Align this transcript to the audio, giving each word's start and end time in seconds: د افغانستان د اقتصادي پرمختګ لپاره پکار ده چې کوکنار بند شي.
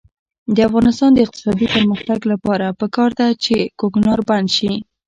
د 0.55 0.57
افغانستان 0.67 1.09
د 1.13 1.17
اقتصادي 1.25 1.65
پرمختګ 1.75 2.19
لپاره 2.31 2.75
پکار 2.79 3.09
ده 3.19 3.27
چې 3.43 3.55
کوکنار 3.79 4.19
بند 4.29 4.47
شي. 4.57 4.71